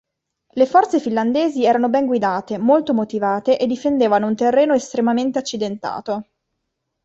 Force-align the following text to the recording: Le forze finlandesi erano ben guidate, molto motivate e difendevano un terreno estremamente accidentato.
Le 0.53 0.65
forze 0.65 0.99
finlandesi 0.99 1.63
erano 1.63 1.87
ben 1.87 2.07
guidate, 2.07 2.57
molto 2.57 2.91
motivate 2.95 3.59
e 3.59 3.67
difendevano 3.67 4.25
un 4.25 4.35
terreno 4.35 4.73
estremamente 4.73 5.37
accidentato. 5.37 6.23